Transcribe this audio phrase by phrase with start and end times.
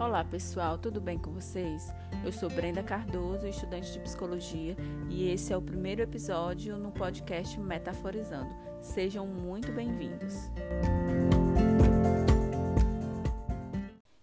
[0.00, 1.92] Olá pessoal, tudo bem com vocês?
[2.24, 4.74] Eu sou Brenda Cardoso, estudante de psicologia,
[5.10, 8.48] e esse é o primeiro episódio no podcast Metaforizando.
[8.80, 10.32] Sejam muito bem-vindos.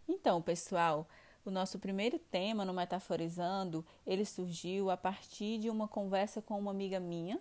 [0.09, 1.07] Então, pessoal,
[1.45, 6.71] o nosso primeiro tema no Metaforizando, ele surgiu a partir de uma conversa com uma
[6.71, 7.39] amiga minha.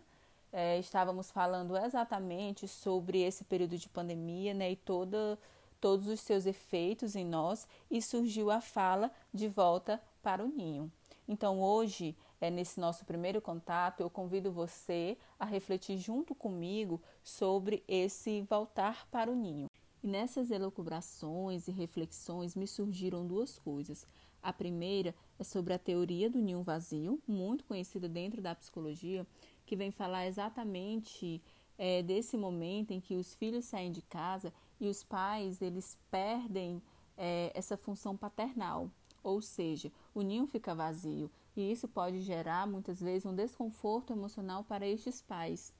[0.53, 5.39] É, estávamos falando exatamente sobre esse período de pandemia, né, e toda
[5.80, 10.91] todos os seus efeitos em nós e surgiu a fala de volta para o ninho.
[11.29, 17.83] Então, hoje, é, nesse nosso primeiro contato, eu convido você a refletir junto comigo sobre
[17.89, 19.70] esse voltar para o ninho.
[20.03, 24.06] E nessas elucubrações e reflexões me surgiram duas coisas.
[24.43, 29.27] A primeira é sobre a teoria do ninho vazio, muito conhecida dentro da psicologia,
[29.65, 31.43] que vem falar exatamente
[31.77, 36.83] é, desse momento em que os filhos saem de casa e os pais eles perdem
[37.17, 38.91] é, essa função paternal,
[39.23, 44.62] ou seja, o ninho fica vazio e isso pode gerar muitas vezes um desconforto emocional
[44.62, 45.73] para estes pais.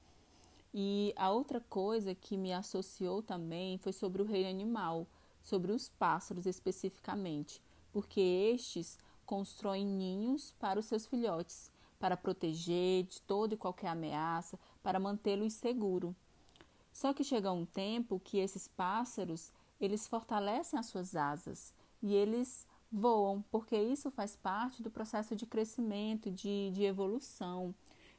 [0.73, 5.07] E a outra coisa que me associou também foi sobre o reino animal,
[5.41, 7.61] sobre os pássaros especificamente,
[7.93, 14.59] porque estes constroem ninhos para os seus filhotes, para proteger de toda e qualquer ameaça,
[14.83, 16.15] para mantê-los seguro.
[16.97, 22.65] Só que chega um tempo que esses pássaros, eles fortalecem as suas asas e eles
[22.91, 27.71] voam, porque isso faz parte do processo de crescimento, de, de evolução.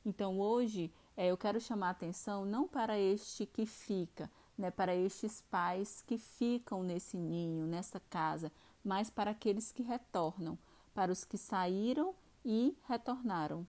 [0.07, 4.95] Então hoje é, eu quero chamar a atenção não para este que fica, né, para
[4.95, 8.53] estes pais que ficam nesse ninho, nessa casa,
[8.85, 10.57] mas para aqueles que retornam,
[10.95, 13.67] para os que saíram e retornaram.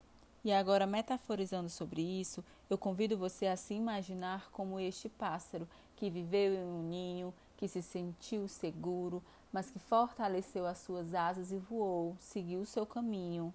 [0.47, 6.09] E agora, metaforizando sobre isso, eu convido você a se imaginar como este pássaro que
[6.09, 9.21] viveu em um ninho, que se sentiu seguro,
[9.53, 13.53] mas que fortaleceu as suas asas e voou, seguiu o seu caminho.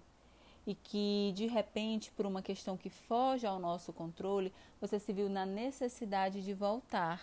[0.66, 5.30] E que, de repente, por uma questão que foge ao nosso controle, você se viu
[5.30, 7.22] na necessidade de voltar.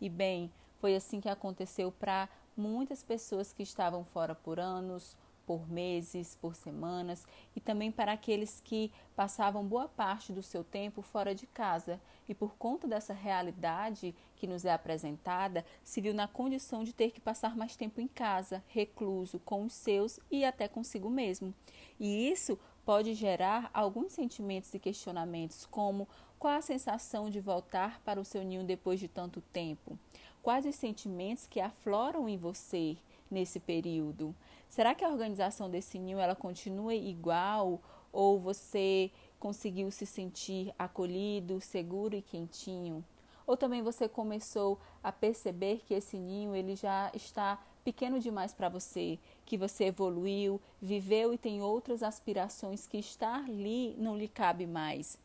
[0.00, 0.50] E bem,
[0.80, 5.14] foi assim que aconteceu para muitas pessoas que estavam fora por anos
[5.46, 11.02] por meses, por semanas, e também para aqueles que passavam boa parte do seu tempo
[11.02, 16.26] fora de casa e, por conta dessa realidade que nos é apresentada, se viu na
[16.26, 20.68] condição de ter que passar mais tempo em casa, recluso, com os seus e até
[20.68, 21.54] consigo mesmo.
[21.98, 28.20] E isso pode gerar alguns sentimentos e questionamentos, como qual a sensação de voltar para
[28.20, 29.96] o seu ninho depois de tanto tempo?
[30.42, 32.96] Quais os sentimentos que afloram em você
[33.32, 34.34] nesse período?
[34.68, 37.80] Será que a organização desse ninho ela continua igual
[38.12, 39.10] ou você
[39.40, 43.04] conseguiu se sentir acolhido, seguro e quentinho?
[43.46, 48.68] Ou também você começou a perceber que esse ninho ele já está pequeno demais para
[48.68, 54.66] você, que você evoluiu, viveu e tem outras aspirações que estar ali não lhe cabe
[54.66, 55.18] mais.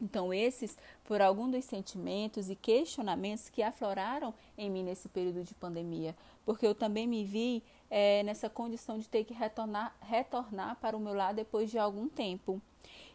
[0.00, 5.54] Então, esses foram alguns dos sentimentos e questionamentos que afloraram em mim nesse período de
[5.54, 10.96] pandemia, porque eu também me vi é, nessa condição de ter que retornar, retornar para
[10.96, 12.62] o meu lar depois de algum tempo.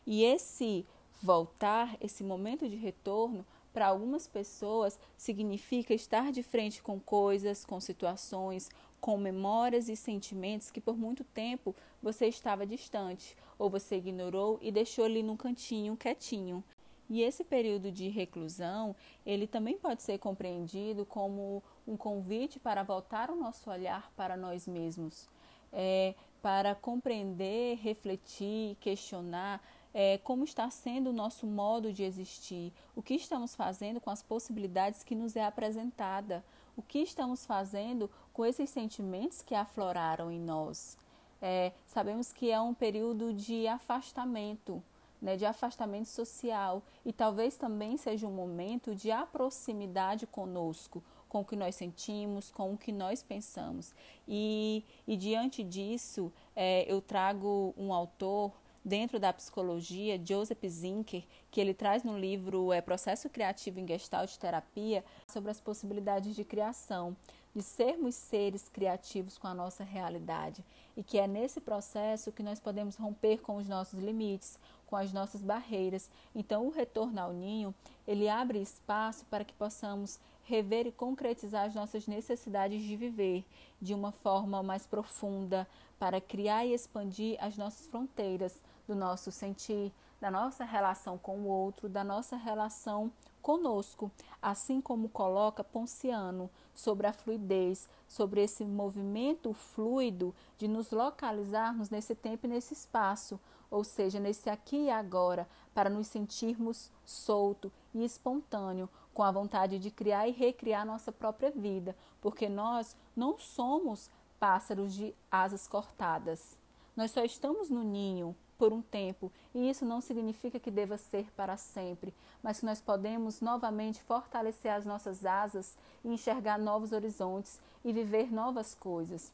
[0.06, 0.86] E esse
[1.22, 7.80] voltar, esse momento de retorno, para algumas pessoas significa estar de frente com coisas, com
[7.80, 8.70] situações,
[9.02, 14.72] com memórias e sentimentos que por muito tempo você estava distante ou você ignorou e
[14.72, 16.64] deixou ali num cantinho quietinho.
[17.10, 23.30] E esse período de reclusão, ele também pode ser compreendido como um convite para voltar
[23.30, 25.28] o nosso olhar para nós mesmos,
[25.72, 29.62] é, para compreender, refletir, questionar
[29.94, 34.24] é, como está sendo o nosso modo de existir, o que estamos fazendo com as
[34.24, 36.44] possibilidades que nos é apresentada,
[36.76, 40.98] o que estamos fazendo com esses sentimentos que afloraram em nós.
[41.40, 44.82] É, sabemos que é um período de afastamento,
[45.24, 51.46] né, de afastamento social e talvez também seja um momento de aproximidade conosco, com o
[51.46, 53.96] que nós sentimos, com o que nós pensamos.
[54.28, 58.52] E, e diante disso, é, eu trago um autor
[58.84, 64.36] dentro da psicologia, Joseph Zinker, que ele traz no livro é, Processo Criativo em Gestalt
[64.36, 67.16] Terapia, sobre as possibilidades de criação,
[67.56, 70.64] de sermos seres criativos com a nossa realidade,
[70.98, 74.58] e que é nesse processo que nós podemos romper com os nossos limites,
[74.88, 76.10] com as nossas barreiras.
[76.36, 77.74] Então, o retorno ao ninho,
[78.08, 83.46] ele abre espaço para que possamos rever e concretizar as nossas necessidades de viver
[83.82, 85.68] de uma forma mais profunda,
[86.00, 91.48] para criar e expandir as nossas fronteiras do nosso sentir, da nossa relação com o
[91.48, 93.12] outro, da nossa relação
[93.44, 94.10] conosco,
[94.42, 102.16] assim como coloca Ponciano sobre a fluidez, sobre esse movimento fluido de nos localizarmos nesse
[102.16, 108.04] tempo e nesse espaço, ou seja, nesse aqui e agora, para nos sentirmos solto e
[108.06, 114.10] espontâneo, com a vontade de criar e recriar nossa própria vida, porque nós não somos
[114.40, 116.63] pássaros de asas cortadas.
[116.96, 121.32] Nós só estamos no ninho por um tempo, e isso não significa que deva ser
[121.36, 127.60] para sempre, mas que nós podemos novamente fortalecer as nossas asas e enxergar novos horizontes
[127.84, 129.32] e viver novas coisas.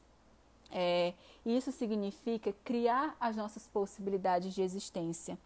[0.71, 1.13] É,
[1.45, 5.37] isso significa criar as nossas possibilidades de existência.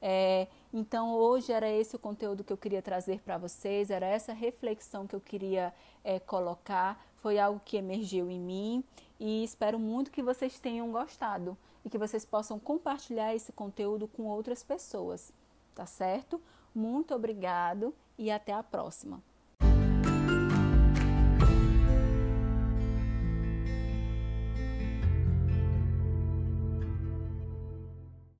[0.00, 4.32] É, então, hoje era esse o conteúdo que eu queria trazer para vocês, era essa
[4.32, 5.72] reflexão que eu queria
[6.04, 7.04] é, colocar.
[7.16, 8.84] Foi algo que emergiu em mim
[9.18, 14.24] e espero muito que vocês tenham gostado e que vocês possam compartilhar esse conteúdo com
[14.24, 15.32] outras pessoas,
[15.74, 16.40] tá certo?
[16.74, 19.22] Muito obrigado e até a próxima.